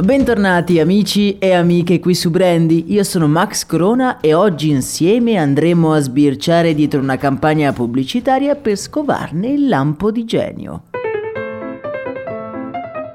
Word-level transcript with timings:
Bentornati 0.00 0.78
amici 0.78 1.38
e 1.38 1.52
amiche 1.52 1.98
qui 1.98 2.14
su 2.14 2.30
Brandy, 2.30 2.84
io 2.86 3.02
sono 3.02 3.26
Max 3.26 3.66
Corona 3.66 4.20
e 4.20 4.32
oggi 4.32 4.70
insieme 4.70 5.34
andremo 5.34 5.92
a 5.92 5.98
sbirciare 5.98 6.72
dietro 6.72 7.00
una 7.00 7.16
campagna 7.16 7.72
pubblicitaria 7.72 8.54
per 8.54 8.76
scovarne 8.76 9.48
il 9.48 9.66
lampo 9.66 10.12
di 10.12 10.24
genio. 10.24 10.84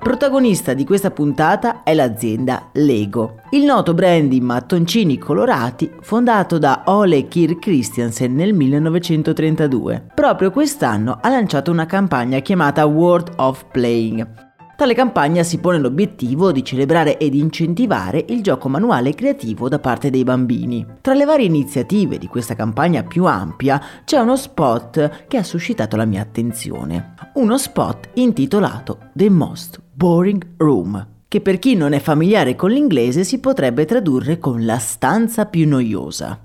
Protagonista 0.02 0.74
di 0.74 0.84
questa 0.84 1.10
puntata 1.12 1.84
è 1.84 1.94
l'azienda 1.94 2.70
Lego, 2.74 3.44
il 3.52 3.64
noto 3.64 3.94
brand 3.94 4.28
di 4.28 4.42
mattoncini 4.42 5.18
colorati 5.18 5.90
fondato 6.02 6.58
da 6.58 6.84
Ole 6.88 7.30
Kir 7.30 7.60
Christiansen 7.60 8.36
nel 8.36 8.54
1932. 8.54 10.08
Proprio 10.14 10.52
quest'anno 10.52 11.18
ha 11.22 11.30
lanciato 11.30 11.72
una 11.72 11.86
campagna 11.86 12.40
chiamata 12.40 12.86
World 12.86 13.32
of 13.38 13.68
Playing, 13.72 14.52
Tale 14.76 14.96
campagna 14.96 15.44
si 15.44 15.60
pone 15.60 15.78
l'obiettivo 15.78 16.52
di 16.52 16.64
celebrare 16.64 17.18
ed 17.18 17.36
incentivare 17.36 18.26
il 18.30 18.42
gioco 18.42 18.70
manuale 18.70 19.14
creativo 19.14 19.70
da 19.70 19.78
parte 19.78 20.10
dei 20.10 20.24
bambini. 20.24 20.86
Tra 21.00 21.14
le 21.14 21.26
varie 21.26 21.46
iniziative 21.46 22.18
di 22.18 22.28
questa 22.28 22.56
campagna 22.56 23.04
più 23.04 23.26
ampia 23.26 23.80
c'è 24.04 24.18
uno 24.18 24.36
spot 24.36 25.28
che 25.28 25.38
ha 25.38 25.44
suscitato 25.44 25.96
la 25.96 26.06
mia 26.06 26.22
attenzione. 26.22 27.14
Uno 27.36 27.58
spot 27.58 28.10
intitolato 28.14 29.10
The 29.14 29.30
Most 29.30 29.80
Boring 29.94 30.56
Room 30.58 31.08
che 31.34 31.42
per 31.42 31.58
chi 31.58 31.74
non 31.74 31.94
è 31.94 32.00
familiare 32.00 32.56
con 32.56 32.70
l'inglese 32.70 33.24
si 33.24 33.40
potrebbe 33.40 33.86
tradurre 33.86 34.38
con 34.38 34.66
la 34.66 34.78
stanza 34.78 35.48
più 35.48 35.68
noiosa. 35.68 36.40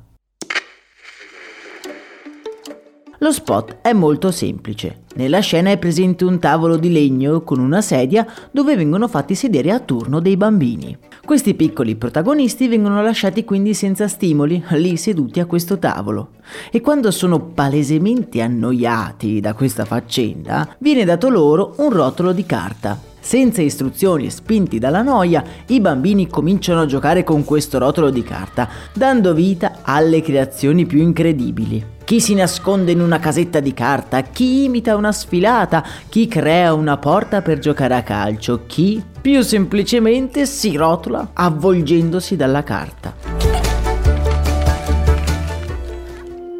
Lo 3.20 3.32
spot 3.32 3.78
è 3.82 3.92
molto 3.92 4.30
semplice. 4.30 5.00
Nella 5.16 5.40
scena 5.40 5.70
è 5.70 5.78
presente 5.78 6.24
un 6.24 6.38
tavolo 6.38 6.76
di 6.76 6.92
legno 6.92 7.42
con 7.42 7.58
una 7.58 7.80
sedia 7.80 8.24
dove 8.52 8.76
vengono 8.76 9.08
fatti 9.08 9.34
sedere 9.34 9.72
a 9.72 9.80
turno 9.80 10.20
dei 10.20 10.36
bambini. 10.36 10.96
Questi 11.24 11.54
piccoli 11.54 11.96
protagonisti 11.96 12.68
vengono 12.68 13.02
lasciati 13.02 13.44
quindi 13.44 13.74
senza 13.74 14.06
stimoli, 14.06 14.62
lì 14.70 14.96
seduti 14.96 15.40
a 15.40 15.46
questo 15.46 15.80
tavolo. 15.80 16.34
E 16.70 16.80
quando 16.80 17.10
sono 17.10 17.40
palesemente 17.40 18.40
annoiati 18.40 19.40
da 19.40 19.52
questa 19.52 19.84
faccenda, 19.84 20.76
viene 20.78 21.04
dato 21.04 21.28
loro 21.28 21.74
un 21.78 21.90
rotolo 21.90 22.30
di 22.30 22.46
carta. 22.46 22.96
Senza 23.18 23.62
istruzioni 23.62 24.26
e 24.26 24.30
spinti 24.30 24.78
dalla 24.78 25.02
noia, 25.02 25.42
i 25.66 25.80
bambini 25.80 26.28
cominciano 26.28 26.82
a 26.82 26.86
giocare 26.86 27.24
con 27.24 27.44
questo 27.44 27.78
rotolo 27.78 28.10
di 28.10 28.22
carta, 28.22 28.68
dando 28.92 29.34
vita 29.34 29.78
alle 29.82 30.22
creazioni 30.22 30.86
più 30.86 31.00
incredibili 31.00 31.96
chi 32.08 32.22
si 32.22 32.32
nasconde 32.32 32.92
in 32.92 33.02
una 33.02 33.18
casetta 33.18 33.60
di 33.60 33.74
carta, 33.74 34.22
chi 34.22 34.64
imita 34.64 34.96
una 34.96 35.12
sfilata, 35.12 35.84
chi 36.08 36.26
crea 36.26 36.72
una 36.72 36.96
porta 36.96 37.42
per 37.42 37.58
giocare 37.58 37.96
a 37.96 38.02
calcio, 38.02 38.64
chi 38.64 39.04
più 39.20 39.42
semplicemente 39.42 40.46
si 40.46 40.74
rotola 40.74 41.32
avvolgendosi 41.34 42.34
dalla 42.34 42.62
carta. 42.62 43.27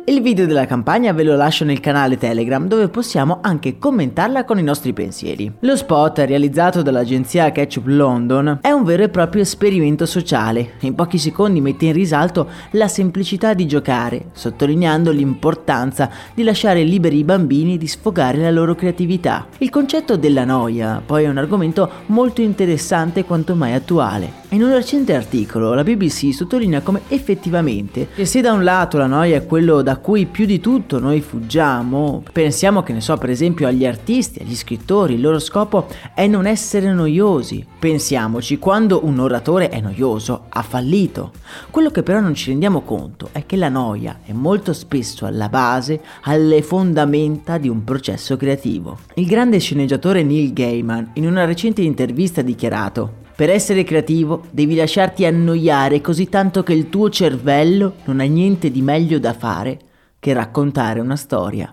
Il 0.09 0.23
video 0.23 0.47
della 0.47 0.65
campagna 0.65 1.13
ve 1.13 1.23
lo 1.23 1.37
lascio 1.37 1.67
nel 1.67 1.81
canale 1.81 2.17
Telegram 2.17 2.67
dove 2.67 2.89
possiamo 2.89 3.41
anche 3.43 3.77
commentarla 3.77 4.47
con 4.47 4.59
i 4.59 4.63
nostri 4.63 4.95
pensieri. 4.95 5.53
Lo 5.61 5.77
spot 5.77 6.21
realizzato 6.21 6.81
dall'agenzia 6.81 7.53
Ketchup 7.53 7.85
London 7.89 8.61
è 8.63 8.71
un 8.71 8.85
vero 8.85 9.03
e 9.03 9.11
proprio 9.11 9.43
esperimento 9.43 10.07
sociale. 10.07 10.77
In 10.81 10.95
pochi 10.95 11.19
secondi 11.19 11.61
mette 11.61 11.85
in 11.85 11.93
risalto 11.93 12.49
la 12.71 12.89
semplicità 12.89 13.53
di 13.53 13.67
giocare, 13.67 14.29
sottolineando 14.33 15.11
l'importanza 15.11 16.09
di 16.33 16.43
lasciare 16.43 16.85
liberi 16.85 17.19
i 17.19 17.25
bambini 17.25 17.77
di 17.77 17.87
sfogare 17.87 18.39
la 18.39 18.51
loro 18.51 18.75
creatività. 18.75 19.47
Il 19.59 19.69
concetto 19.69 20.17
della 20.17 20.47
noia 20.47 21.03
poi 21.05 21.25
è 21.25 21.29
un 21.29 21.37
argomento 21.37 21.87
molto 22.07 22.41
interessante 22.41 23.27
quanto 23.27 23.55
mai 23.55 23.75
attuale. 23.75 24.47
In 24.51 24.63
un 24.63 24.73
recente 24.73 25.15
articolo 25.15 25.75
la 25.75 25.83
BBC 25.83 26.33
sottolinea 26.33 26.81
come 26.81 27.03
effettivamente 27.09 28.09
che 28.15 28.25
se 28.25 28.41
da 28.41 28.55
un 28.55 28.65
lato 28.65 28.97
la 28.97 29.07
noia 29.07 29.37
è 29.37 29.45
quello 29.45 29.83
da 29.83 29.99
cui 29.99 30.25
più 30.25 30.47
di 30.47 30.59
tutto 30.59 30.99
noi 30.99 31.21
fuggiamo, 31.21 32.23
pensiamo 32.33 32.83
che 32.83 32.95
ne 32.95 33.03
so 33.03 33.15
per 33.19 33.29
esempio 33.29 33.67
agli 33.67 33.85
artisti, 33.85 34.41
agli 34.41 34.57
scrittori, 34.57 35.15
il 35.15 35.21
loro 35.21 35.39
scopo 35.39 35.89
è 36.15 36.27
non 36.27 36.47
essere 36.47 36.91
noiosi. 36.95 37.63
Pensiamoci, 37.79 38.59
quando 38.59 39.05
un 39.05 39.19
oratore 39.19 39.69
è 39.69 39.83
noioso 39.83 40.47
ha 40.49 40.63
fallito. 40.63 41.33
Quello 41.71 41.91
che 41.91 42.03
però 42.03 42.21
non 42.21 42.35
ci 42.35 42.49
rendiamo 42.49 42.81
conto 42.81 43.29
è 43.33 43.45
che 43.45 43.57
la 43.57 43.69
noia 43.69 44.21
è 44.25 44.33
molto 44.33 44.73
spesso 44.73 45.27
alla 45.27 45.51
base, 45.51 46.01
alle 46.23 46.63
fondamenta 46.63 47.59
di 47.59 47.69
un 47.69 47.85
processo 47.85 48.39
creativo. 48.39 49.01
Il 49.15 49.27
grande 49.27 49.59
sceneggiatore 49.59 50.23
Neil 50.23 50.55
Gaiman 50.55 51.11
in 51.15 51.27
una 51.27 51.45
recente 51.45 51.83
intervista 51.83 52.41
ha 52.41 52.45
dichiarato 52.45 53.18
per 53.39 53.51
essere 53.51 53.85
creativo 53.85 54.47
devi 54.51 54.75
lasciarti 54.75 55.25
annoiare 55.25 56.01
così 56.01 56.29
tanto 56.29 56.65
che 56.65 56.73
il 56.73 56.89
tuo 56.89 57.09
cervello 57.09 57.95
non 58.07 58.19
ha 58.19 58.25
niente 58.25 58.69
di 58.69 58.83
meglio 58.83 59.21
da 59.21 59.33
fare 59.33 59.79
che 60.19 60.33
raccontare 60.33 60.99
una 60.99 61.15
storia. 61.15 61.73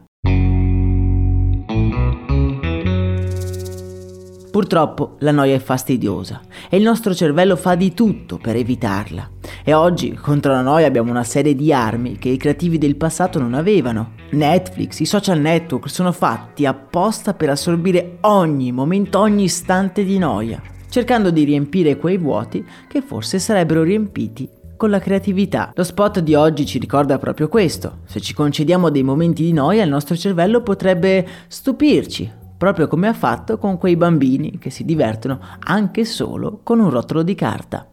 Purtroppo 4.51 5.15
la 5.21 5.31
noia 5.31 5.55
è 5.55 5.59
fastidiosa 5.59 6.41
e 6.69 6.77
il 6.77 6.83
nostro 6.83 7.15
cervello 7.15 7.55
fa 7.55 7.73
di 7.73 7.95
tutto 7.95 8.37
per 8.37 8.55
evitarla. 8.55 9.27
E 9.63 9.73
oggi 9.73 10.13
contro 10.13 10.51
la 10.51 10.61
noia 10.61 10.85
abbiamo 10.85 11.09
una 11.09 11.23
serie 11.23 11.55
di 11.55 11.73
armi 11.73 12.19
che 12.19 12.29
i 12.29 12.37
creativi 12.37 12.77
del 12.77 12.95
passato 12.95 13.39
non 13.39 13.55
avevano. 13.55 14.11
Netflix, 14.33 14.99
i 14.99 15.05
social 15.05 15.39
network 15.39 15.89
sono 15.89 16.11
fatti 16.11 16.67
apposta 16.67 17.33
per 17.33 17.49
assorbire 17.49 18.17
ogni 18.21 18.71
momento, 18.71 19.17
ogni 19.17 19.45
istante 19.45 20.03
di 20.03 20.19
noia 20.19 20.73
cercando 20.95 21.29
di 21.29 21.43
riempire 21.43 21.97
quei 21.97 22.17
vuoti 22.17 22.65
che 22.87 23.01
forse 23.01 23.37
sarebbero 23.37 23.83
riempiti 23.83 24.47
con 24.77 24.89
la 24.89 24.99
creatività. 24.99 25.73
Lo 25.75 25.83
spot 25.83 26.21
di 26.21 26.35
oggi 26.35 26.65
ci 26.65 26.79
ricorda 26.79 27.17
proprio 27.17 27.49
questo. 27.49 27.97
Se 28.05 28.21
ci 28.21 28.33
concediamo 28.33 28.89
dei 28.89 29.03
momenti 29.03 29.43
di 29.43 29.51
noia, 29.51 29.83
il 29.83 29.89
nostro 29.89 30.15
cervello 30.15 30.61
potrebbe 30.61 31.27
stupirci, 31.47 32.31
proprio 32.57 32.87
come 32.87 33.09
ha 33.09 33.13
fatto 33.13 33.57
con 33.57 33.77
quei 33.77 33.97
bambini 33.97 34.57
che 34.57 34.69
si 34.69 34.85
divertono 34.85 35.41
anche 35.59 36.05
solo 36.05 36.61
con 36.63 36.79
un 36.79 36.89
rotolo 36.89 37.23
di 37.23 37.35
carta. 37.35 37.85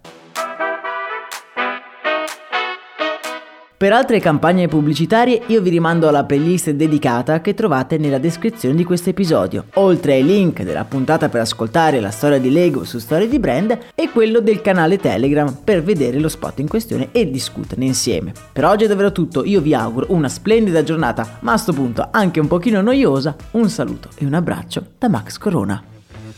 Per 3.82 3.92
altre 3.92 4.20
campagne 4.20 4.68
pubblicitarie 4.68 5.42
io 5.48 5.60
vi 5.60 5.70
rimando 5.70 6.06
alla 6.06 6.22
playlist 6.22 6.70
dedicata 6.70 7.40
che 7.40 7.52
trovate 7.52 7.98
nella 7.98 8.18
descrizione 8.18 8.76
di 8.76 8.84
questo 8.84 9.10
episodio, 9.10 9.64
oltre 9.74 10.12
ai 10.12 10.24
link 10.24 10.62
della 10.62 10.84
puntata 10.84 11.28
per 11.28 11.40
ascoltare 11.40 11.98
la 11.98 12.12
storia 12.12 12.38
di 12.38 12.52
Lego 12.52 12.84
su 12.84 13.00
Storie 13.00 13.26
di 13.26 13.40
Brand 13.40 13.76
e 13.96 14.08
quello 14.10 14.38
del 14.38 14.60
canale 14.60 14.98
Telegram 14.98 15.52
per 15.64 15.82
vedere 15.82 16.20
lo 16.20 16.28
spot 16.28 16.60
in 16.60 16.68
questione 16.68 17.08
e 17.10 17.28
discuterne 17.28 17.86
insieme. 17.86 18.32
Per 18.52 18.64
oggi 18.64 18.84
è 18.84 18.86
davvero 18.86 19.10
tutto, 19.10 19.44
io 19.44 19.60
vi 19.60 19.74
auguro 19.74 20.06
una 20.10 20.28
splendida 20.28 20.84
giornata, 20.84 21.38
ma 21.40 21.54
a 21.54 21.56
sto 21.56 21.72
punto 21.72 22.06
anche 22.12 22.38
un 22.38 22.46
pochino 22.46 22.82
noiosa, 22.82 23.34
un 23.50 23.68
saluto 23.68 24.10
e 24.14 24.24
un 24.24 24.34
abbraccio 24.34 24.90
da 24.96 25.08
Max 25.08 25.38
Corona. 25.38 25.82